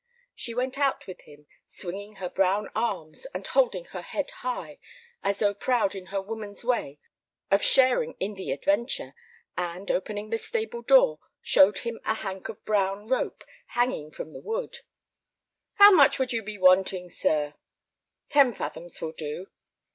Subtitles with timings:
[0.33, 4.79] She went out with him, swinging her brown arms and holding her head high,
[5.21, 6.97] as though proud in her woman's way
[7.51, 9.13] of sharing in the adventure,
[9.55, 13.43] and, opening the stable door, showed him a hank of brown rope
[13.77, 14.77] hanging from the wood.
[15.75, 17.53] "How much would you be wanting, sir?"
[18.27, 19.51] "Ten fathoms will do."